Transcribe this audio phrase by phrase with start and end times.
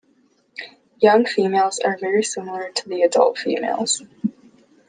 [0.99, 4.01] Young females are very similar to the adult females.